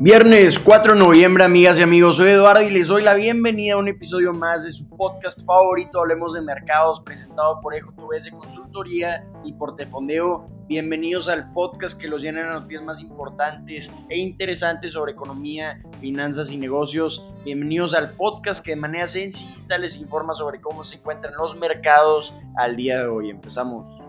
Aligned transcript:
Viernes 0.00 0.58
4 0.58 0.94
de 0.94 0.98
noviembre, 0.98 1.44
amigas 1.44 1.78
y 1.78 1.82
amigos, 1.82 2.16
soy 2.16 2.30
Eduardo 2.30 2.62
y 2.62 2.70
les 2.70 2.88
doy 2.88 3.00
la 3.00 3.14
bienvenida 3.14 3.74
a 3.74 3.76
un 3.76 3.86
episodio 3.86 4.32
más 4.32 4.64
de 4.64 4.72
su 4.72 4.88
podcast 4.88 5.46
favorito, 5.46 6.00
Hablemos 6.00 6.34
de 6.34 6.42
Mercados, 6.42 7.00
presentado 7.00 7.60
por 7.60 7.74
EJTVS 7.74 8.30
Consultoría 8.32 9.24
y 9.44 9.52
Portefondeo. 9.52 10.48
Bienvenidos 10.66 11.28
al 11.28 11.52
podcast 11.52 11.98
que 11.98 12.08
los 12.08 12.22
llena 12.22 12.40
de 12.40 12.48
noticias 12.48 12.82
más 12.82 13.00
importantes 13.00 13.92
e 14.08 14.18
interesantes 14.18 14.92
sobre 14.92 15.12
economía, 15.12 15.80
finanzas 16.00 16.50
y 16.50 16.56
negocios. 16.56 17.32
Bienvenidos 17.44 17.94
al 17.94 18.10
podcast 18.16 18.64
que 18.64 18.72
de 18.72 18.76
manera 18.76 19.06
sencilla 19.06 19.78
les 19.78 19.96
informa 19.96 20.34
sobre 20.34 20.60
cómo 20.60 20.82
se 20.82 20.96
encuentran 20.96 21.34
los 21.38 21.56
mercados 21.56 22.34
al 22.56 22.74
día 22.74 22.98
de 22.98 23.06
hoy. 23.06 23.30
Empezamos. 23.30 24.02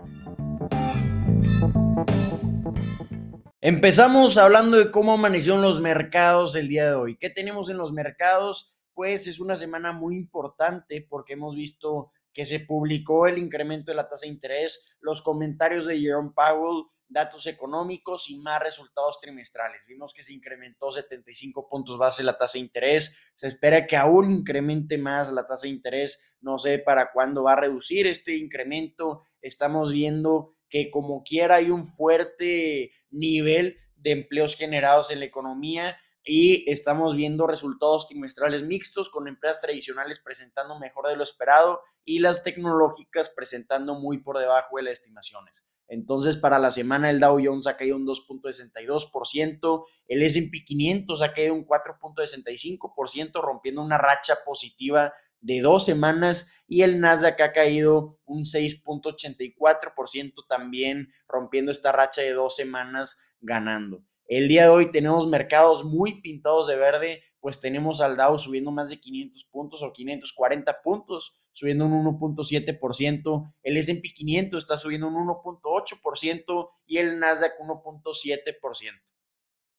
Empezamos 3.68 4.36
hablando 4.36 4.76
de 4.76 4.92
cómo 4.92 5.14
amanecieron 5.14 5.60
los 5.60 5.80
mercados 5.80 6.54
el 6.54 6.68
día 6.68 6.88
de 6.88 6.94
hoy. 6.94 7.16
¿Qué 7.18 7.30
tenemos 7.30 7.68
en 7.68 7.78
los 7.78 7.92
mercados? 7.92 8.78
Pues 8.94 9.26
es 9.26 9.40
una 9.40 9.56
semana 9.56 9.90
muy 9.90 10.14
importante 10.14 11.04
porque 11.10 11.32
hemos 11.32 11.56
visto 11.56 12.12
que 12.32 12.46
se 12.46 12.60
publicó 12.60 13.26
el 13.26 13.38
incremento 13.38 13.90
de 13.90 13.96
la 13.96 14.08
tasa 14.08 14.26
de 14.26 14.32
interés, 14.32 14.96
los 15.00 15.20
comentarios 15.20 15.84
de 15.84 15.98
Jerome 15.98 16.30
Powell, 16.32 16.84
datos 17.08 17.48
económicos 17.48 18.30
y 18.30 18.36
más 18.36 18.62
resultados 18.62 19.18
trimestrales. 19.18 19.84
Vimos 19.88 20.14
que 20.14 20.22
se 20.22 20.32
incrementó 20.32 20.92
75 20.92 21.66
puntos 21.66 21.98
base 21.98 22.22
la 22.22 22.38
tasa 22.38 22.58
de 22.58 22.66
interés. 22.66 23.18
Se 23.34 23.48
espera 23.48 23.84
que 23.88 23.96
aún 23.96 24.30
incremente 24.30 24.96
más 24.96 25.32
la 25.32 25.44
tasa 25.44 25.66
de 25.66 25.72
interés. 25.72 26.36
No 26.40 26.58
sé 26.58 26.78
para 26.78 27.10
cuándo 27.10 27.42
va 27.42 27.54
a 27.54 27.60
reducir 27.60 28.06
este 28.06 28.36
incremento. 28.36 29.24
Estamos 29.42 29.90
viendo 29.90 30.52
que 30.68 30.90
como 30.90 31.22
quiera 31.22 31.56
hay 31.56 31.70
un 31.70 31.86
fuerte 31.86 32.92
nivel 33.18 33.78
de 33.96 34.12
empleos 34.12 34.56
generados 34.56 35.10
en 35.10 35.20
la 35.20 35.26
economía 35.26 35.98
y 36.24 36.68
estamos 36.70 37.14
viendo 37.14 37.46
resultados 37.46 38.08
trimestrales 38.08 38.62
mixtos 38.62 39.10
con 39.10 39.28
empresas 39.28 39.60
tradicionales 39.60 40.18
presentando 40.18 40.78
mejor 40.78 41.08
de 41.08 41.16
lo 41.16 41.22
esperado 41.22 41.80
y 42.04 42.18
las 42.18 42.42
tecnológicas 42.42 43.30
presentando 43.30 43.94
muy 43.94 44.18
por 44.18 44.38
debajo 44.38 44.76
de 44.76 44.82
las 44.82 44.94
estimaciones. 44.94 45.68
Entonces, 45.88 46.36
para 46.36 46.58
la 46.58 46.72
semana 46.72 47.10
el 47.10 47.20
Dow 47.20 47.38
Jones 47.42 47.68
ha 47.68 47.76
caído 47.76 47.96
un 47.96 48.06
2.62%, 48.06 49.84
el 50.08 50.22
S&P 50.22 50.64
500 50.64 51.22
ha 51.22 51.32
caído 51.32 51.54
un 51.54 51.64
4.65%, 51.64 53.40
rompiendo 53.40 53.82
una 53.82 53.96
racha 53.96 54.38
positiva 54.44 55.12
de 55.40 55.60
dos 55.60 55.84
semanas 55.84 56.52
y 56.66 56.82
el 56.82 57.00
Nasdaq 57.00 57.40
ha 57.40 57.52
caído 57.52 58.18
un 58.24 58.42
6.84% 58.42 60.32
también, 60.48 61.12
rompiendo 61.28 61.70
esta 61.70 61.92
racha 61.92 62.22
de 62.22 62.32
dos 62.32 62.56
semanas 62.56 63.32
ganando. 63.40 64.02
El 64.28 64.48
día 64.48 64.64
de 64.64 64.70
hoy 64.70 64.90
tenemos 64.90 65.28
mercados 65.28 65.84
muy 65.84 66.20
pintados 66.20 66.66
de 66.66 66.76
verde, 66.76 67.22
pues 67.38 67.60
tenemos 67.60 68.00
al 68.00 68.16
Dow 68.16 68.36
subiendo 68.38 68.72
más 68.72 68.88
de 68.88 68.98
500 68.98 69.44
puntos 69.44 69.82
o 69.84 69.92
540 69.92 70.82
puntos, 70.82 71.38
subiendo 71.52 71.86
un 71.86 72.04
1.7%, 72.04 73.54
el 73.62 73.76
S&P 73.76 74.12
500 74.12 74.64
está 74.64 74.76
subiendo 74.76 75.06
un 75.06 75.28
1.8% 75.28 76.70
y 76.86 76.98
el 76.98 77.20
Nasdaq 77.20 77.52
1.7%. 77.60 79.00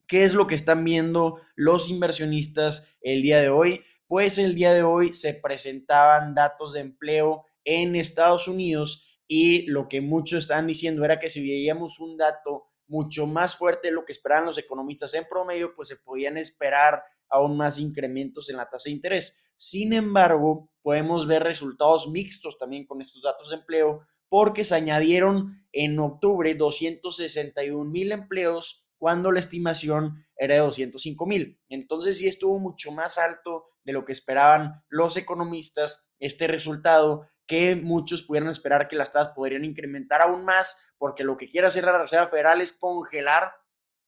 ¿Qué 0.08 0.24
es 0.24 0.34
lo 0.34 0.48
que 0.48 0.56
están 0.56 0.86
viendo 0.86 1.42
los 1.56 1.90
inversionistas 1.90 2.96
el 3.02 3.22
día 3.22 3.42
de 3.42 3.50
hoy? 3.50 3.84
Pues 4.08 4.38
el 4.38 4.56
día 4.56 4.74
de 4.74 4.84
hoy 4.84 5.14
se 5.14 5.34
presentaban 5.34 6.34
datos 6.34 6.74
de 6.74 6.80
empleo 6.80 7.46
en 7.64 7.96
Estados 7.96 8.48
Unidos 8.48 9.22
y 9.28 9.64
lo 9.64 9.88
que 9.90 10.02
muchos 10.02 10.40
estaban 10.40 10.68
diciendo 10.68 11.04
era 11.04 11.20
que 11.20 11.30
si 11.30 11.42
veíamos 11.42 12.00
un 12.00 12.18
dato 12.18 12.68
mucho 12.88 13.28
más 13.28 13.58
fuerte 13.58 13.90
de 13.90 13.94
lo 13.94 14.06
que 14.06 14.14
esperaban 14.14 14.46
los 14.46 14.58
economistas 14.58 15.14
en 15.14 15.26
promedio, 15.30 15.76
pues 15.76 15.90
se 15.90 15.98
podían 15.98 16.38
esperar 16.38 17.04
aún 17.30 17.58
más 17.58 17.80
incrementos 17.80 18.50
en 18.50 18.58
la 18.58 18.70
tasa 18.70 18.86
de 18.86 18.96
interés. 18.96 19.44
Sin 19.58 19.92
embargo, 19.92 20.72
podemos 20.82 21.28
ver 21.28 21.44
resultados 21.44 22.08
mixtos 22.10 22.58
también 22.58 22.86
con 22.86 23.02
estos 23.02 23.22
datos 23.22 23.50
de 23.50 23.58
empleo 23.58 24.08
porque 24.30 24.64
se 24.64 24.76
añadieron 24.76 25.66
en 25.72 26.00
octubre 26.00 26.54
261 26.56 27.90
mil 27.90 28.12
empleos 28.12 28.88
cuando 28.98 29.32
la 29.32 29.40
estimación 29.40 30.26
era 30.38 30.56
de 30.56 30.62
205 30.62 31.26
mil. 31.26 31.60
Entonces 31.70 32.18
sí 32.18 32.28
estuvo 32.28 32.60
mucho 32.60 32.92
más 32.92 33.18
alto 33.18 33.67
de 33.88 33.94
lo 33.94 34.04
que 34.04 34.12
esperaban 34.12 34.84
los 34.90 35.16
economistas 35.16 36.14
este 36.20 36.46
resultado 36.46 37.28
que 37.48 37.78
muchos 37.78 38.22
pudieron 38.22 38.50
esperar 38.50 38.90
que 38.90 38.98
las 38.98 39.14
tasas 39.14 39.34
podrían 39.34 39.64
incrementar 39.64 40.22
aún 40.22 40.44
más 40.44 40.94
porque 40.98 41.24
lo 41.24 41.38
que 41.38 41.48
quiere 41.48 41.68
hacer 41.68 41.86
la 41.86 41.98
Reserva 41.98 42.28
Federal 42.28 42.60
es 42.60 42.74
congelar 42.74 43.54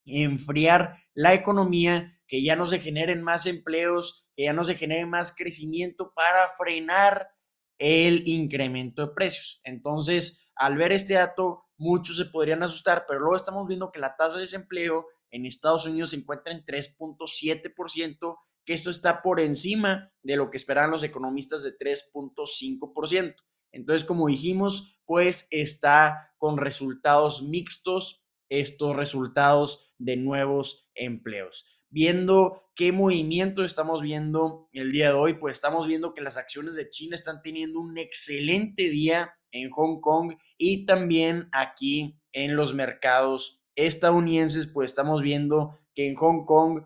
enfriar 0.05 0.97
la 1.13 1.33
economía, 1.33 2.19
que 2.27 2.43
ya 2.43 2.55
no 2.55 2.65
se 2.65 2.79
generen 2.79 3.21
más 3.21 3.45
empleos, 3.45 4.27
que 4.35 4.43
ya 4.43 4.53
no 4.53 4.63
se 4.63 4.75
genere 4.75 5.05
más 5.05 5.35
crecimiento 5.35 6.13
para 6.13 6.47
frenar 6.57 7.29
el 7.77 8.27
incremento 8.27 9.05
de 9.05 9.13
precios. 9.13 9.61
Entonces, 9.63 10.51
al 10.55 10.75
ver 10.77 10.91
este 10.91 11.13
dato, 11.13 11.65
muchos 11.77 12.17
se 12.17 12.25
podrían 12.25 12.63
asustar, 12.63 13.05
pero 13.07 13.19
luego 13.19 13.35
estamos 13.35 13.67
viendo 13.67 13.91
que 13.91 13.99
la 13.99 14.15
tasa 14.15 14.35
de 14.35 14.41
desempleo 14.41 15.07
en 15.31 15.45
Estados 15.45 15.85
Unidos 15.85 16.09
se 16.09 16.17
encuentra 16.17 16.53
en 16.53 16.65
3.7%, 16.65 18.37
que 18.69 18.75
esto 18.75 18.91
está 18.91 19.23
por 19.23 19.39
encima 19.39 20.13
de 20.21 20.35
lo 20.35 20.51
que 20.51 20.57
esperaban 20.57 20.91
los 20.91 21.01
economistas 21.01 21.63
de 21.63 21.75
3.5%. 21.75 23.33
Entonces, 23.71 24.05
como 24.05 24.27
dijimos, 24.27 25.01
pues 25.05 25.47
está 25.49 26.35
con 26.37 26.59
resultados 26.59 27.41
mixtos 27.41 28.23
estos 28.47 28.95
resultados 28.95 29.91
de 29.97 30.17
nuevos 30.17 30.87
empleos. 30.93 31.65
Viendo 31.89 32.69
qué 32.75 32.91
movimiento 32.91 33.65
estamos 33.65 34.03
viendo 34.03 34.69
el 34.71 34.91
día 34.91 35.07
de 35.07 35.15
hoy, 35.15 35.33
pues 35.33 35.57
estamos 35.57 35.87
viendo 35.87 36.13
que 36.13 36.21
las 36.21 36.37
acciones 36.37 36.75
de 36.75 36.89
China 36.89 37.15
están 37.15 37.41
teniendo 37.41 37.79
un 37.79 37.97
excelente 37.97 38.83
día 38.83 39.33
en 39.51 39.71
Hong 39.71 39.99
Kong 39.99 40.35
y 40.59 40.85
también 40.85 41.49
aquí 41.53 42.19
en 42.33 42.55
los 42.55 42.75
mercados 42.75 43.63
estadounidenses, 43.75 44.67
pues 44.67 44.91
estamos 44.91 45.23
viendo 45.23 45.75
que 45.95 46.07
en 46.07 46.13
Hong 46.13 46.45
Kong 46.45 46.83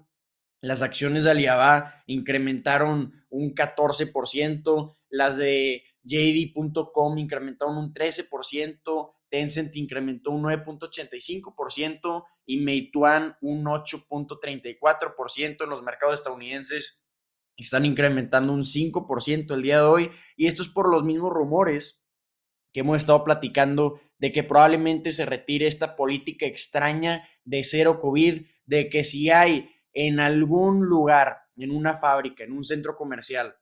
las 0.63 0.81
acciones 0.81 1.25
de 1.25 1.31
Alibaba 1.31 2.03
incrementaron 2.07 3.25
un 3.29 3.53
14%, 3.53 4.95
las 5.09 5.35
de 5.35 5.83
JD.com 6.03 7.17
incrementaron 7.17 7.77
un 7.77 7.93
13%, 7.93 9.13
Tencent 9.29 9.75
incrementó 9.75 10.31
un 10.31 10.43
9.85% 10.43 12.23
y 12.45 12.61
Meituan 12.61 13.35
un 13.41 13.65
8.34% 13.65 15.63
en 15.63 15.69
los 15.69 15.83
mercados 15.83 16.15
estadounidenses. 16.15 17.09
Están 17.57 17.83
incrementando 17.83 18.53
un 18.53 18.63
5% 18.63 19.53
el 19.55 19.61
día 19.63 19.79
de 19.79 19.85
hoy 19.85 20.11
y 20.37 20.47
esto 20.47 20.61
es 20.61 20.69
por 20.69 20.89
los 20.89 21.03
mismos 21.03 21.33
rumores 21.33 22.09
que 22.71 22.79
hemos 22.79 22.97
estado 22.97 23.25
platicando 23.25 23.99
de 24.17 24.31
que 24.31 24.43
probablemente 24.43 25.11
se 25.11 25.25
retire 25.25 25.67
esta 25.67 25.97
política 25.97 26.45
extraña 26.45 27.27
de 27.43 27.65
cero 27.65 27.99
COVID, 27.99 28.45
de 28.65 28.87
que 28.87 29.03
si 29.03 29.29
hay 29.29 29.69
en 29.93 30.19
algún 30.19 30.85
lugar, 30.85 31.37
en 31.55 31.71
una 31.71 31.95
fábrica, 31.95 32.43
en 32.43 32.51
un 32.51 32.63
centro 32.63 32.95
comercial, 32.95 33.55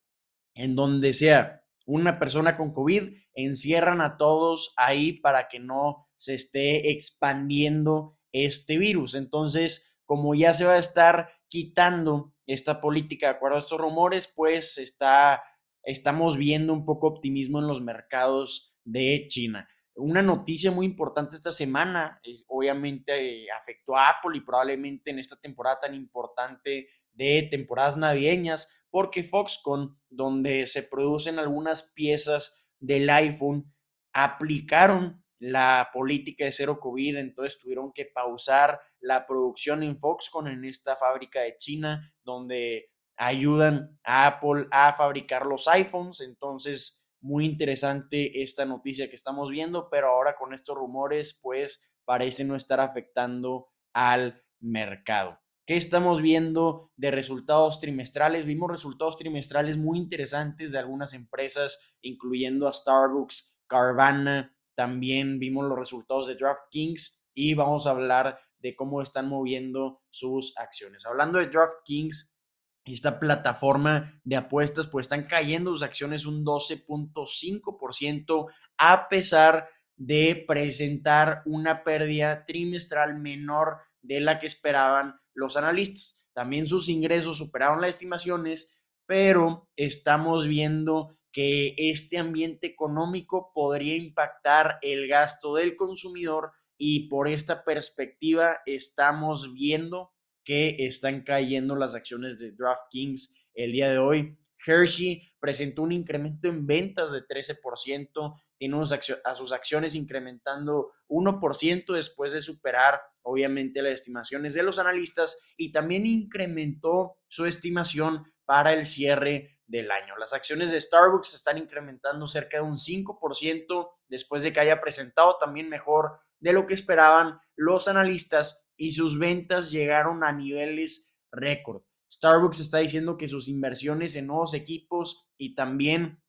en 0.54 0.76
donde 0.76 1.14
sea 1.14 1.64
una 1.86 2.20
persona 2.20 2.56
con 2.56 2.72
COVID, 2.72 3.16
encierran 3.34 4.02
a 4.02 4.18
todos 4.18 4.74
ahí 4.78 5.14
para 5.14 5.48
que 5.48 5.60
no 5.60 6.10
se 6.16 6.36
esté 6.36 6.92
expandiendo 6.92 8.18
este 8.32 8.78
virus. 8.78 9.16
Entonces, 9.16 9.98
como 10.06 10.36
ya 10.36 10.54
se 10.54 10.66
va 10.66 10.74
a 10.74 10.80
estar 10.80 11.30
quitando 11.48 12.34
esta 12.46 12.82
política 12.82 13.28
de 13.28 13.36
acuerdo 13.36 13.58
a 13.58 13.62
estos 13.62 13.80
rumores, 13.80 14.28
pues 14.28 14.78
está, 14.78 15.42
estamos 15.84 16.38
viendo 16.38 16.74
un 16.74 16.86
poco 16.86 17.08
optimismo 17.08 17.60
en 17.60 17.68
los 17.68 17.82
mercados 17.82 18.78
de 18.84 19.26
China. 19.28 19.68
Una 19.96 20.22
noticia 20.22 20.72
muy 20.72 20.86
importante 20.86 21.36
esta 21.36 21.52
semana, 21.52 22.20
es, 22.24 22.46
obviamente 22.48 23.52
afectó 23.52 23.96
a 23.96 24.10
Apple 24.10 24.38
y 24.38 24.42
probablemente 24.42 25.12
en 25.12 25.20
esta 25.20 25.40
temporada 25.40 25.80
tan 25.80 25.96
importante 25.96 26.88
de 27.14 27.48
temporadas 27.52 27.98
navideñas, 27.98 28.86
porque 28.90 29.24
Foxconn, 29.24 30.00
donde 30.10 30.66
se 30.68 30.84
producen 30.84 31.40
algunas 31.40 31.92
piezas 31.94 32.68
del 32.80 33.10
iPhone, 33.10 33.74
aplicaron 34.14 35.24
la 35.40 35.90
política 35.92 36.46
de 36.46 36.52
cero 36.52 36.80
COVID, 36.80 37.18
entonces 37.18 37.60
tuvieron 37.60 37.92
que 37.92 38.06
pausar 38.06 38.80
la 39.00 39.26
producción 39.26 39.84
en 39.84 39.98
Foxconn, 39.98 40.48
en 40.48 40.66
esta 40.66 40.96
fábrica 40.96 41.42
de 41.42 41.58
China, 41.58 42.14
donde 42.24 42.92
ayudan 43.18 44.00
a 44.04 44.28
Apple 44.28 44.68
a 44.72 44.94
fabricar 44.94 45.46
los 45.46 45.68
iPhones, 45.68 46.22
entonces 46.22 47.06
muy 47.22 47.46
interesante 47.46 48.42
esta 48.42 48.66
noticia 48.66 49.10
que 49.10 49.16
estamos 49.16 49.50
viendo, 49.50 49.90
pero 49.90 50.10
ahora 50.10 50.36
con 50.36 50.54
estos 50.54 50.76
rumores, 50.76 51.40
pues 51.42 51.92
parece 52.06 52.44
no 52.44 52.56
estar 52.56 52.80
afectando 52.80 53.68
al 53.94 54.44
mercado. 54.60 55.40
¿Qué 55.66 55.78
estamos 55.78 56.22
viendo 56.22 56.92
de 56.98 57.12
resultados 57.12 57.80
trimestrales? 57.80 58.46
Vimos 58.46 58.72
resultados 58.72 59.18
trimestrales 59.18 59.78
muy 59.78 60.00
interesantes 60.00 60.72
de 60.72 60.80
algunas 60.80 61.14
empresas, 61.14 61.94
incluyendo 62.02 62.68
a 62.68 62.74
Starbucks, 62.74 63.56
Carvana, 63.68 64.54
también 64.76 65.40
vimos 65.40 65.66
los 65.66 65.78
resultados 65.78 66.28
de 66.28 66.36
DraftKings 66.36 67.26
y 67.34 67.54
vamos 67.54 67.86
a 67.86 67.92
hablar 67.92 68.40
de 68.60 68.76
cómo 68.76 69.02
están 69.02 69.30
moviendo 69.30 70.02
sus 70.10 70.58
acciones. 70.58 71.06
Hablando 71.06 71.40
de 71.40 71.48
DraftKings, 71.48 72.38
esta 72.86 73.20
plataforma 73.20 74.20
de 74.24 74.36
apuestas, 74.36 74.88
pues 74.88 75.06
están 75.06 75.28
cayendo 75.28 75.72
sus 75.72 75.84
acciones 75.84 76.26
un 76.26 76.44
12.5% 76.44 78.48
a 78.78 79.08
pesar 79.08 79.70
de 79.96 80.44
presentar 80.48 81.44
una 81.46 81.84
pérdida 81.84 82.44
trimestral 82.46 83.20
menor 83.20 83.78
de 84.02 84.20
la 84.20 84.40
que 84.40 84.48
esperaban 84.48 85.20
los 85.34 85.58
analistas. 85.58 86.28
También 86.34 86.66
sus 86.66 86.90
ingresos 86.90 87.38
superaron 87.38 87.82
las 87.82 87.92
estimaciones, 87.92 88.84
pero 89.06 89.70
estamos 89.76 90.48
viendo 90.48 91.18
que 91.32 91.76
este 91.78 92.18
ambiente 92.18 92.68
económico 92.68 93.52
podría 93.54 93.96
impactar 93.96 94.80
el 94.82 95.08
gasto 95.08 95.56
del 95.56 95.76
consumidor 95.76 96.52
y 96.78 97.08
por 97.10 97.28
esta 97.28 97.64
perspectiva 97.64 98.58
estamos 98.66 99.54
viendo 99.54 100.11
que 100.44 100.76
están 100.80 101.24
cayendo 101.24 101.76
las 101.76 101.96
acciones 101.96 102.38
de 102.40 102.52
DraftKings 102.52 103.36
el 103.54 103.72
día 103.72 103.90
de 103.90 103.98
hoy. 103.98 104.38
Hershey 104.66 105.34
presentó 105.40 105.82
un 105.82 105.92
incremento 105.92 106.48
en 106.48 106.68
ventas 106.68 107.12
de 107.12 107.26
13%, 107.26 108.42
tiene 108.58 108.78
a 109.24 109.36
sus 109.36 109.52
acciones 109.52 109.96
incrementando 109.96 110.92
1% 111.08 111.94
después 111.96 112.32
de 112.32 112.42
superar 112.42 113.02
obviamente 113.24 113.82
las 113.82 113.94
estimaciones 113.94 114.54
de 114.54 114.64
los 114.64 114.78
analistas 114.78 115.42
y 115.58 115.72
también 115.72 116.06
incrementó 116.06 117.18
su 117.28 117.46
estimación 117.46 118.24
para 118.46 118.74
el 118.74 118.86
cierre 118.86 119.60
del 119.66 119.90
año. 119.90 120.16
Las 120.18 120.34
acciones 120.34 120.72
de 120.72 120.82
Starbucks 120.82 121.34
están 121.34 121.58
incrementando 121.58 122.28
cerca 122.28 122.58
de 122.58 122.64
un 122.64 122.78
5% 122.78 123.90
después 124.10 124.44
de 124.44 124.54
que 124.54 124.60
haya 124.60 124.82
presentado 124.82 125.38
también 125.40 125.70
mejor 125.70 126.20
de 126.40 126.54
lo 126.54 126.68
que 126.68 126.74
esperaban 126.74 127.40
los 127.56 127.88
analistas 127.88 128.68
y 128.82 128.94
sus 128.94 129.20
ventas 129.20 129.70
llegaron 129.70 130.24
a 130.24 130.32
niveles 130.32 131.14
récord. 131.32 131.84
Starbucks 132.12 132.62
está 132.62 132.80
diciendo 132.80 133.16
que 133.16 133.28
sus 133.28 133.48
inversiones 133.48 134.16
en 134.16 134.26
nuevos 134.26 134.56
equipos 134.56 135.30
y 135.38 135.54
también 135.54 136.24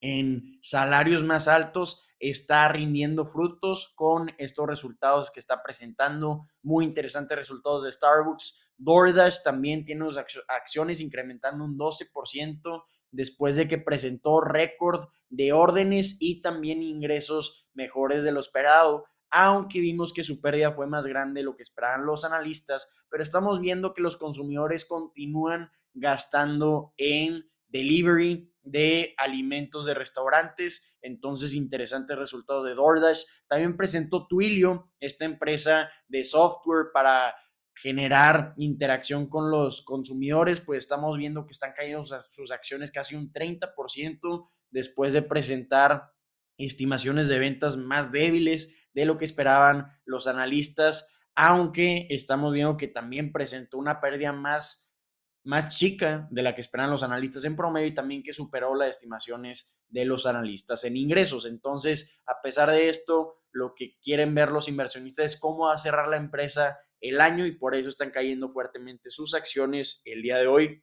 en 0.00 0.56
salarios 0.62 1.24
más 1.24 1.48
altos 1.48 2.06
está 2.20 2.68
rindiendo 2.68 3.26
frutos 3.26 3.92
con 3.96 4.30
estos 4.38 4.68
resultados 4.68 5.32
que 5.32 5.40
está 5.40 5.64
presentando. 5.64 6.46
Muy 6.62 6.84
interesantes 6.84 7.36
resultados 7.36 7.82
de 7.82 7.90
Starbucks. 7.90 8.70
DoorDash 8.76 9.42
también 9.42 9.84
tiene 9.84 10.04
sus 10.04 10.16
acciones 10.46 11.00
incrementando 11.00 11.64
un 11.64 11.76
12% 11.76 12.84
después 13.10 13.56
de 13.56 13.66
que 13.66 13.78
presentó 13.78 14.40
récord 14.40 15.08
de 15.28 15.52
órdenes 15.52 16.18
y 16.20 16.40
también 16.40 16.84
ingresos 16.84 17.66
mejores 17.74 18.22
de 18.22 18.30
lo 18.30 18.38
esperado 18.38 19.06
aunque 19.38 19.80
vimos 19.80 20.14
que 20.14 20.22
su 20.22 20.40
pérdida 20.40 20.72
fue 20.72 20.86
más 20.86 21.06
grande 21.06 21.40
de 21.40 21.44
lo 21.44 21.56
que 21.56 21.62
esperaban 21.62 22.06
los 22.06 22.24
analistas, 22.24 23.04
pero 23.10 23.22
estamos 23.22 23.60
viendo 23.60 23.92
que 23.92 24.00
los 24.00 24.16
consumidores 24.16 24.86
continúan 24.86 25.70
gastando 25.92 26.94
en 26.96 27.44
delivery 27.68 28.50
de 28.62 29.14
alimentos 29.18 29.84
de 29.84 29.92
restaurantes, 29.92 30.96
entonces 31.02 31.52
interesantes 31.52 32.16
resultados 32.16 32.64
de 32.64 32.74
DoorDash. 32.74 33.24
También 33.46 33.76
presentó 33.76 34.26
Twilio, 34.26 34.90
esta 35.00 35.26
empresa 35.26 35.90
de 36.08 36.24
software 36.24 36.86
para 36.94 37.34
generar 37.74 38.54
interacción 38.56 39.28
con 39.28 39.50
los 39.50 39.82
consumidores, 39.82 40.62
pues 40.62 40.78
estamos 40.78 41.18
viendo 41.18 41.44
que 41.44 41.52
están 41.52 41.74
cayendo 41.76 42.04
sus 42.04 42.50
acciones 42.50 42.90
casi 42.90 43.16
un 43.16 43.30
30% 43.30 44.48
después 44.70 45.12
de 45.12 45.20
presentar 45.20 46.15
estimaciones 46.58 47.28
de 47.28 47.38
ventas 47.38 47.76
más 47.76 48.12
débiles 48.12 48.74
de 48.94 49.04
lo 49.04 49.18
que 49.18 49.24
esperaban 49.24 49.92
los 50.04 50.26
analistas, 50.26 51.12
aunque 51.34 52.06
estamos 52.10 52.52
viendo 52.52 52.76
que 52.76 52.88
también 52.88 53.30
presentó 53.30 53.76
una 53.78 54.00
pérdida 54.00 54.32
más, 54.32 54.96
más 55.44 55.76
chica 55.76 56.26
de 56.30 56.42
la 56.42 56.54
que 56.54 56.62
esperan 56.62 56.90
los 56.90 57.02
analistas 57.02 57.44
en 57.44 57.56
promedio 57.56 57.88
y 57.88 57.94
también 57.94 58.22
que 58.22 58.32
superó 58.32 58.74
las 58.74 58.88
estimaciones 58.88 59.82
de 59.88 60.06
los 60.06 60.24
analistas 60.24 60.84
en 60.84 60.96
ingresos. 60.96 61.44
Entonces, 61.44 62.20
a 62.26 62.40
pesar 62.42 62.70
de 62.70 62.88
esto, 62.88 63.42
lo 63.52 63.74
que 63.74 63.98
quieren 64.00 64.34
ver 64.34 64.50
los 64.50 64.68
inversionistas 64.68 65.26
es 65.26 65.40
cómo 65.40 65.66
va 65.66 65.74
a 65.74 65.78
cerrar 65.78 66.08
la 66.08 66.16
empresa 66.16 66.78
el 67.00 67.20
año 67.20 67.44
y 67.46 67.52
por 67.52 67.74
eso 67.74 67.88
están 67.88 68.10
cayendo 68.10 68.48
fuertemente 68.48 69.10
sus 69.10 69.34
acciones 69.34 70.00
el 70.04 70.22
día 70.22 70.38
de 70.38 70.46
hoy. 70.46 70.82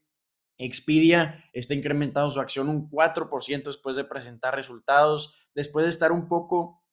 Expedia 0.64 1.44
está 1.54 1.74
incrementando 1.74 2.30
su 2.30 2.40
acción 2.40 2.70
un 2.70 2.90
4% 2.90 3.64
después 3.64 3.96
de 3.96 4.06
presentar 4.06 4.56
resultados, 4.56 5.36
después 5.54 5.86
de 5.86 5.90
estar 5.90 6.12
un 6.12 6.28
poco 6.28 6.84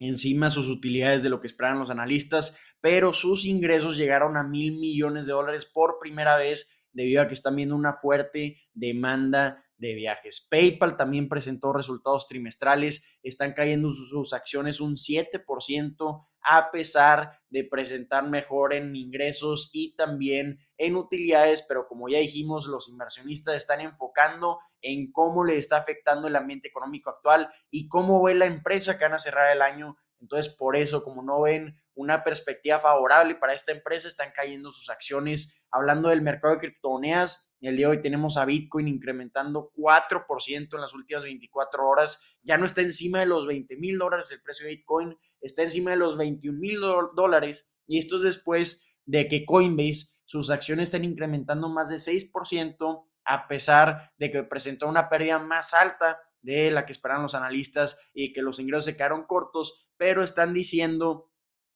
encima 0.00 0.50
sus 0.50 0.68
utilidades 0.68 1.22
de 1.22 1.28
lo 1.28 1.40
que 1.40 1.46
esperan 1.46 1.78
los 1.78 1.90
analistas, 1.90 2.58
pero 2.80 3.12
sus 3.12 3.44
ingresos 3.44 3.96
llegaron 3.96 4.36
a 4.36 4.42
mil 4.42 4.78
millones 4.78 5.26
de 5.26 5.32
dólares 5.32 5.66
por 5.66 5.98
primera 6.00 6.36
vez 6.36 6.84
debido 6.92 7.22
a 7.22 7.28
que 7.28 7.34
están 7.34 7.56
viendo 7.56 7.76
una 7.76 7.92
fuerte 7.92 8.56
demanda 8.72 9.64
de 9.76 9.94
viajes. 9.94 10.46
PayPal 10.50 10.96
también 10.96 11.28
presentó 11.28 11.72
resultados 11.72 12.26
trimestrales, 12.26 13.18
están 13.22 13.52
cayendo 13.52 13.90
sus, 13.92 14.32
acciones 14.32 14.80
un 14.80 14.94
7% 14.94 16.26
a 16.42 16.70
pesar 16.70 17.39
de 17.50 17.64
presentar 17.64 18.28
mejor 18.28 18.72
en 18.72 18.96
ingresos 18.96 19.70
y 19.72 19.94
también 19.96 20.60
en 20.78 20.96
utilidades, 20.96 21.62
pero 21.62 21.86
como 21.86 22.08
ya 22.08 22.18
dijimos, 22.18 22.66
los 22.66 22.88
inversionistas 22.88 23.56
están 23.56 23.80
enfocando 23.80 24.58
en 24.80 25.12
cómo 25.12 25.44
le 25.44 25.58
está 25.58 25.76
afectando 25.76 26.28
el 26.28 26.36
ambiente 26.36 26.68
económico 26.68 27.10
actual 27.10 27.52
y 27.70 27.88
cómo 27.88 28.22
ve 28.22 28.34
la 28.34 28.46
empresa 28.46 28.96
que 28.96 29.04
van 29.04 29.14
a 29.14 29.18
cerrar 29.18 29.52
el 29.52 29.62
año. 29.62 29.96
Entonces, 30.20 30.54
por 30.54 30.76
eso, 30.76 31.02
como 31.02 31.22
no 31.22 31.40
ven 31.42 31.76
una 31.94 32.24
perspectiva 32.24 32.78
favorable 32.78 33.34
para 33.34 33.54
esta 33.54 33.72
empresa, 33.72 34.06
están 34.06 34.32
cayendo 34.34 34.70
sus 34.70 34.90
acciones. 34.90 35.62
Hablando 35.70 36.10
del 36.10 36.22
mercado 36.22 36.54
de 36.54 36.60
criptomonedas, 36.60 37.54
el 37.60 37.76
día 37.76 37.88
de 37.88 37.96
hoy 37.96 38.00
tenemos 38.00 38.36
a 38.36 38.44
Bitcoin 38.44 38.88
incrementando 38.88 39.70
4% 39.72 40.74
en 40.74 40.80
las 40.80 40.94
últimas 40.94 41.24
24 41.24 41.86
horas. 41.86 42.36
Ya 42.42 42.56
no 42.56 42.64
está 42.64 42.80
encima 42.80 43.20
de 43.20 43.26
los 43.26 43.46
20 43.46 43.76
mil 43.76 43.98
dólares 43.98 44.30
el 44.30 44.42
precio 44.42 44.66
de 44.66 44.76
Bitcoin, 44.76 45.18
está 45.40 45.62
encima 45.62 45.92
de 45.92 45.96
los 45.96 46.16
21 46.16 46.58
mil 46.58 46.80
dólares. 47.14 47.76
Y 47.86 47.98
esto 47.98 48.16
es 48.16 48.22
después 48.22 48.86
de 49.06 49.28
que 49.28 49.44
Coinbase, 49.44 50.18
sus 50.24 50.50
acciones 50.50 50.88
están 50.88 51.04
incrementando 51.04 51.68
más 51.68 51.88
de 51.88 51.96
6%, 51.96 53.04
a 53.24 53.48
pesar 53.48 54.12
de 54.18 54.30
que 54.30 54.42
presentó 54.44 54.88
una 54.88 55.08
pérdida 55.08 55.38
más 55.38 55.74
alta 55.74 56.20
de 56.42 56.70
la 56.70 56.86
que 56.86 56.92
esperaban 56.92 57.22
los 57.22 57.34
analistas 57.34 57.98
y 58.14 58.32
que 58.32 58.42
los 58.42 58.60
ingresos 58.60 58.86
se 58.86 58.96
quedaron 58.96 59.26
cortos, 59.26 59.90
pero 59.96 60.22
están 60.22 60.54
diciendo 60.54 61.30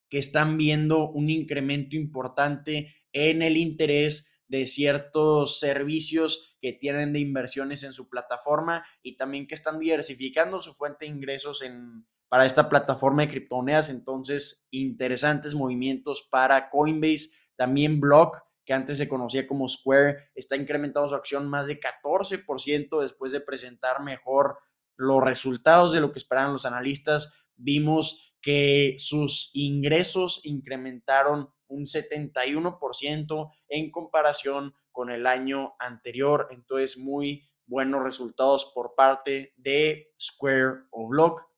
que 0.09 0.19
están 0.19 0.57
viendo 0.57 1.11
un 1.11 1.29
incremento 1.31 1.97
importante 1.97 2.95
en 3.13 3.43
el 3.43 3.57
interés 3.57 4.31
de 4.49 4.67
ciertos 4.67 5.59
servicios 5.59 6.57
que 6.61 6.73
tienen 6.73 7.13
de 7.13 7.21
inversiones 7.21 7.83
en 7.83 7.93
su 7.93 8.09
plataforma 8.09 8.85
y 9.03 9.17
también 9.17 9.47
que 9.47 9.55
están 9.55 9.79
diversificando 9.79 10.61
su 10.61 10.75
fuente 10.75 11.05
de 11.05 11.11
ingresos 11.11 11.63
en, 11.63 12.07
para 12.35 12.47
esta 12.47 12.69
plataforma 12.69 13.23
de 13.23 13.29
criptomonedas. 13.29 13.91
Entonces, 13.91 14.67
interesantes 14.73 15.55
movimientos 15.55 16.27
para 16.33 16.69
Coinbase. 16.69 17.29
También 17.55 18.01
Block, 18.01 18.43
que 18.65 18.73
antes 18.73 18.99
se 18.99 19.09
conocía 19.09 19.47
como 19.47 19.69
Square, 19.69 20.17
está 20.35 20.57
incrementando 20.57 21.07
su 21.07 21.15
acción 21.15 21.49
más 21.49 21.69
de 21.69 21.79
14% 21.79 23.01
después 23.01 23.31
de 23.31 23.41
presentar 23.41 24.03
mejor 24.03 24.59
los 24.97 25.23
resultados 25.23 25.93
de 25.93 26.01
lo 26.01 26.11
que 26.11 26.19
esperaban 26.19 26.51
los 26.51 26.67
analistas. 26.67 27.47
Vimos 27.55 28.35
que 28.43 28.97
sus 28.99 29.53
ingresos 29.55 30.41
incrementaron 30.43 31.51
un 31.69 31.85
71% 31.85 33.51
en 33.69 33.91
comparación 33.93 34.75
con 34.91 35.11
el 35.13 35.29
año 35.29 35.75
anterior. 35.79 36.49
Entonces, 36.51 36.99
muy 36.99 37.49
buenos 37.65 38.03
resultados 38.03 38.73
por 38.75 38.97
parte 38.97 39.55
de 39.57 40.13
Square 40.21 40.89
o 40.91 41.07
Block. 41.07 41.54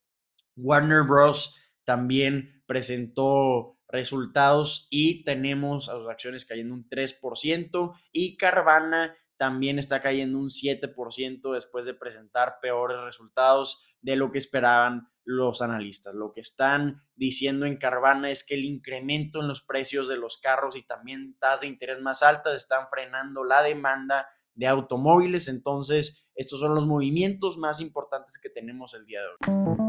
Warner 0.56 1.04
Bros. 1.04 1.56
también 1.84 2.62
presentó 2.66 3.78
resultados 3.88 4.88
y 4.90 5.22
tenemos 5.22 5.88
a 5.88 5.92
sus 5.92 6.08
acciones 6.08 6.44
cayendo 6.44 6.74
un 6.74 6.88
3% 6.88 7.94
y 8.12 8.36
Carvana 8.36 9.16
también 9.36 9.78
está 9.78 10.00
cayendo 10.00 10.38
un 10.38 10.48
7% 10.48 11.52
después 11.52 11.84
de 11.84 11.94
presentar 11.94 12.58
peores 12.60 12.98
resultados 13.02 13.84
de 14.00 14.16
lo 14.16 14.32
que 14.32 14.38
esperaban 14.38 15.08
los 15.24 15.60
analistas. 15.60 16.14
Lo 16.14 16.32
que 16.32 16.40
están 16.40 17.02
diciendo 17.16 17.66
en 17.66 17.76
Carvana 17.76 18.30
es 18.30 18.44
que 18.44 18.54
el 18.54 18.64
incremento 18.64 19.40
en 19.40 19.48
los 19.48 19.62
precios 19.62 20.08
de 20.08 20.16
los 20.16 20.38
carros 20.38 20.76
y 20.76 20.82
también 20.82 21.36
tasas 21.38 21.62
de 21.62 21.66
interés 21.66 22.00
más 22.00 22.22
altas 22.22 22.56
están 22.56 22.88
frenando 22.88 23.44
la 23.44 23.62
demanda 23.62 24.28
de 24.54 24.68
automóviles. 24.68 25.48
Entonces, 25.48 26.28
estos 26.34 26.60
son 26.60 26.74
los 26.74 26.86
movimientos 26.86 27.58
más 27.58 27.80
importantes 27.80 28.38
que 28.38 28.48
tenemos 28.48 28.94
el 28.94 29.04
día 29.04 29.20
de 29.20 29.26
hoy. 29.26 29.85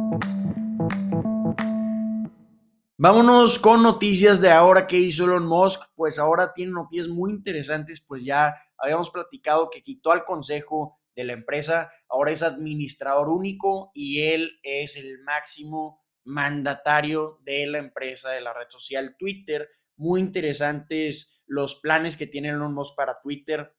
Vámonos 2.99 3.59
con 3.59 3.83
noticias 3.83 4.41
de 4.41 4.49
ahora 4.49 4.87
que 4.87 4.97
hizo 4.97 5.25
Elon 5.25 5.45
Musk. 5.45 5.83
Pues 5.95 6.17
ahora 6.17 6.51
tiene 6.51 6.71
noticias 6.71 7.07
muy 7.07 7.29
interesantes, 7.29 8.01
pues 8.01 8.25
ya 8.25 8.55
habíamos 8.75 9.11
platicado 9.11 9.69
que 9.69 9.83
quitó 9.83 10.11
al 10.11 10.25
consejo 10.25 10.99
de 11.15 11.23
la 11.23 11.33
empresa, 11.33 11.91
ahora 12.09 12.31
es 12.31 12.41
administrador 12.41 13.29
único 13.29 13.91
y 13.93 14.23
él 14.23 14.59
es 14.63 14.97
el 14.97 15.19
máximo 15.19 16.03
mandatario 16.23 17.37
de 17.43 17.67
la 17.67 17.77
empresa 17.77 18.31
de 18.31 18.41
la 18.41 18.51
red 18.51 18.65
social 18.69 19.15
Twitter, 19.15 19.69
muy 19.95 20.19
interesantes 20.19 21.43
los 21.45 21.75
planes 21.75 22.17
que 22.17 22.25
tiene 22.25 22.49
Elon 22.49 22.73
Musk 22.73 22.95
para 22.95 23.21
Twitter. 23.21 23.75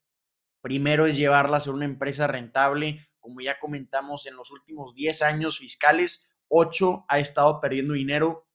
Primero 0.61 1.07
es 1.07 1.17
llevarla 1.17 1.57
a 1.57 1.61
ser 1.61 1.75
una 1.75 1.87
empresa 1.87 2.29
rentable. 2.29 3.09
Como 3.19 3.41
ya 3.41 3.59
comentamos, 3.59 4.27
en 4.27 4.37
los 4.37 4.53
últimos 4.53 4.95
10 4.95 5.23
años 5.23 5.59
fiscales, 5.59 6.37
8 6.47 7.07
ha 7.09 7.19
estado 7.19 7.59
perdiendo 7.61 7.95
dinero 7.95 8.48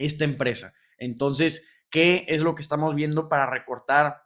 esta 0.00 0.24
empresa. 0.24 0.74
Entonces, 0.98 1.84
¿qué 1.90 2.24
es 2.28 2.40
lo 2.40 2.54
que 2.54 2.62
estamos 2.62 2.94
viendo 2.94 3.28
para 3.28 3.46
recortar 3.46 4.22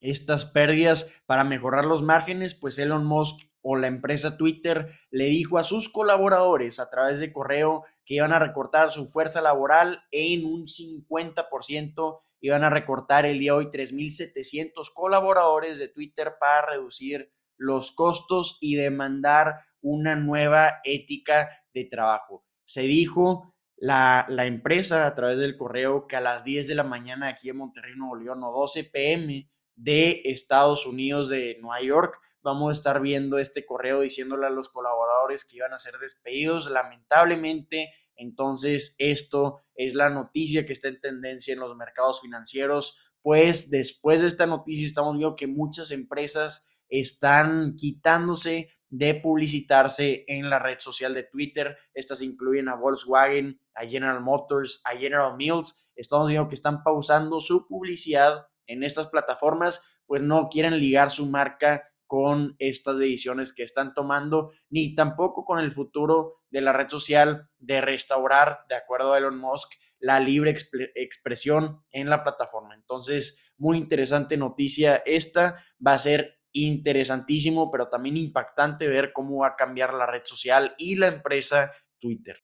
estas 0.00 0.46
pérdidas, 0.46 1.22
para 1.26 1.44
mejorar 1.44 1.84
los 1.84 2.02
márgenes? 2.02 2.54
Pues 2.54 2.78
Elon 2.78 3.04
Musk 3.04 3.50
o 3.60 3.76
la 3.76 3.88
empresa 3.88 4.38
Twitter 4.38 4.98
le 5.10 5.26
dijo 5.26 5.58
a 5.58 5.64
sus 5.64 5.90
colaboradores 5.90 6.80
a 6.80 6.88
través 6.88 7.18
de 7.18 7.32
correo 7.32 7.84
que 8.04 8.14
iban 8.14 8.32
a 8.32 8.38
recortar 8.38 8.90
su 8.90 9.08
fuerza 9.08 9.42
laboral 9.42 10.02
en 10.12 10.44
un 10.44 10.64
50%, 10.66 12.20
iban 12.40 12.64
a 12.64 12.70
recortar 12.70 13.26
el 13.26 13.38
día 13.38 13.52
de 13.52 13.58
hoy 13.58 13.66
3.700 13.66 14.92
colaboradores 14.94 15.78
de 15.78 15.88
Twitter 15.88 16.34
para 16.40 16.66
reducir 16.66 17.32
los 17.56 17.90
costos 17.90 18.58
y 18.60 18.76
demandar 18.76 19.66
una 19.82 20.14
nueva 20.14 20.80
ética 20.84 21.50
de 21.74 21.84
trabajo. 21.84 22.46
Se 22.64 22.82
dijo 22.82 23.54
la, 23.80 24.26
la, 24.28 24.46
empresa 24.46 25.06
a 25.06 25.14
través 25.14 25.38
del 25.38 25.56
correo 25.56 26.06
que 26.06 26.14
a 26.14 26.20
las 26.20 26.44
10 26.44 26.68
de 26.68 26.74
la 26.74 26.84
mañana 26.84 27.28
aquí 27.28 27.48
en 27.48 27.56
Monterrey, 27.56 27.94
Nuevo 27.96 28.14
León, 28.14 28.44
o 28.44 28.52
12 28.52 28.84
pm 28.84 29.50
de 29.74 30.20
Estados 30.26 30.86
Unidos 30.86 31.28
de 31.28 31.56
Nueva 31.60 31.82
York, 31.82 32.20
vamos 32.42 32.68
a 32.68 32.72
estar 32.72 33.00
viendo 33.00 33.38
este 33.38 33.64
correo 33.64 34.00
diciéndole 34.00 34.46
a 34.46 34.50
los 34.50 34.68
colaboradores 34.68 35.44
que 35.44 35.56
iban 35.56 35.72
a 35.72 35.78
ser 35.78 35.94
despedidos. 35.98 36.70
Lamentablemente, 36.70 37.90
entonces 38.16 38.94
esto 38.98 39.62
es 39.74 39.94
la 39.94 40.10
noticia 40.10 40.66
que 40.66 40.72
está 40.74 40.88
en 40.88 41.00
tendencia 41.00 41.54
en 41.54 41.60
los 41.60 41.74
mercados 41.76 42.20
financieros, 42.20 43.14
pues 43.22 43.70
después 43.70 44.20
de 44.20 44.28
esta 44.28 44.46
noticia 44.46 44.86
estamos 44.86 45.16
viendo 45.16 45.36
que 45.36 45.46
muchas 45.46 45.90
empresas 45.90 46.68
están 46.88 47.76
quitándose 47.76 48.68
de 48.90 49.14
publicitarse 49.14 50.24
en 50.26 50.50
la 50.50 50.58
red 50.58 50.78
social 50.78 51.14
de 51.14 51.22
Twitter. 51.22 51.78
Estas 51.94 52.22
incluyen 52.22 52.68
a 52.68 52.74
Volkswagen, 52.74 53.60
a 53.74 53.86
General 53.86 54.20
Motors, 54.20 54.82
a 54.84 54.96
General 54.96 55.36
Mills. 55.36 55.88
Estamos 55.94 56.28
viendo 56.28 56.48
que 56.48 56.54
están 56.54 56.82
pausando 56.82 57.40
su 57.40 57.66
publicidad 57.66 58.48
en 58.66 58.82
estas 58.82 59.06
plataformas, 59.06 59.98
pues 60.06 60.22
no 60.22 60.48
quieren 60.48 60.78
ligar 60.78 61.10
su 61.10 61.26
marca 61.26 61.84
con 62.06 62.56
estas 62.58 62.98
decisiones 62.98 63.52
que 63.52 63.62
están 63.62 63.94
tomando, 63.94 64.50
ni 64.68 64.96
tampoco 64.96 65.44
con 65.44 65.60
el 65.60 65.72
futuro 65.72 66.40
de 66.50 66.60
la 66.60 66.72
red 66.72 66.88
social 66.88 67.48
de 67.58 67.80
restaurar, 67.80 68.64
de 68.68 68.74
acuerdo 68.74 69.12
a 69.12 69.18
Elon 69.18 69.38
Musk, 69.38 69.74
la 70.00 70.18
libre 70.18 70.52
expresión 70.96 71.84
en 71.92 72.10
la 72.10 72.24
plataforma. 72.24 72.74
Entonces, 72.74 73.52
muy 73.58 73.78
interesante 73.78 74.36
noticia 74.36 75.02
esta. 75.06 75.64
Va 75.86 75.92
a 75.92 75.98
ser 75.98 76.39
interesantísimo, 76.52 77.70
pero 77.70 77.88
también 77.88 78.16
impactante 78.16 78.88
ver 78.88 79.12
cómo 79.12 79.38
va 79.38 79.48
a 79.48 79.56
cambiar 79.56 79.94
la 79.94 80.06
red 80.06 80.22
social 80.24 80.74
y 80.78 80.96
la 80.96 81.08
empresa 81.08 81.72
Twitter. 81.98 82.40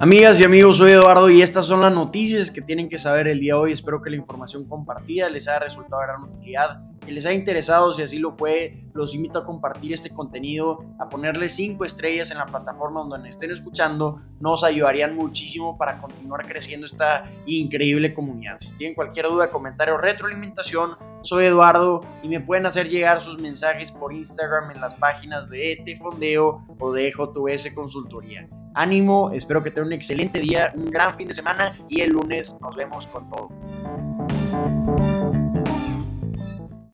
Amigas 0.00 0.38
y 0.38 0.44
amigos, 0.44 0.76
soy 0.76 0.92
Eduardo 0.92 1.28
y 1.28 1.42
estas 1.42 1.66
son 1.66 1.80
las 1.80 1.92
noticias 1.92 2.52
que 2.52 2.62
tienen 2.62 2.88
que 2.88 2.98
saber 2.98 3.26
el 3.26 3.40
día 3.40 3.54
de 3.54 3.60
hoy. 3.60 3.72
Espero 3.72 4.00
que 4.00 4.10
la 4.10 4.16
información 4.16 4.68
compartida 4.68 5.28
les 5.28 5.48
haya 5.48 5.58
resultado 5.58 6.00
de 6.00 6.06
gran 6.06 6.22
utilidad, 6.22 6.80
que 6.98 7.12
les 7.12 7.26
haya 7.26 7.34
interesado. 7.34 7.92
Si 7.92 8.02
así 8.02 8.18
lo 8.18 8.32
fue, 8.32 8.84
los 8.94 9.14
invito 9.14 9.38
a 9.38 9.44
compartir 9.44 9.92
este 9.92 10.10
contenido, 10.10 10.84
a 10.98 11.08
ponerle 11.08 11.48
cinco 11.48 11.84
estrellas 11.84 12.30
en 12.30 12.38
la 12.38 12.46
plataforma 12.46 13.02
donde 13.08 13.28
estén 13.28 13.50
escuchando. 13.50 14.20
Nos 14.40 14.64
ayudarían 14.64 15.14
muchísimo 15.14 15.76
para 15.76 15.98
continuar 15.98 16.46
creciendo 16.46 16.86
esta 16.86 17.30
increíble 17.46 18.14
comunidad. 18.14 18.58
Si 18.58 18.76
tienen 18.76 18.94
cualquier 18.94 19.28
duda, 19.28 19.50
comentario 19.50 19.94
o 19.94 19.98
retroalimentación, 19.98 20.96
soy 21.22 21.46
Eduardo 21.46 22.02
y 22.22 22.28
me 22.28 22.40
pueden 22.40 22.66
hacer 22.66 22.88
llegar 22.88 23.20
sus 23.20 23.38
mensajes 23.38 23.90
por 23.90 24.12
Instagram 24.12 24.70
en 24.70 24.80
las 24.80 24.94
páginas 24.94 25.48
de 25.48 25.72
ET 25.72 25.98
Fondeo 25.98 26.64
o 26.78 26.92
de 26.92 27.10
JS 27.10 27.72
Consultoría. 27.74 28.48
Ánimo, 28.74 29.30
espero 29.32 29.62
que 29.62 29.70
tengan 29.70 29.88
un 29.88 29.92
excelente 29.94 30.38
día, 30.38 30.72
un 30.76 30.86
gran 30.86 31.12
fin 31.14 31.26
de 31.26 31.34
semana 31.34 31.76
y 31.88 32.00
el 32.00 32.12
lunes 32.12 32.58
nos 32.60 32.76
vemos 32.76 33.06
con 33.08 33.28
todo. 33.28 33.48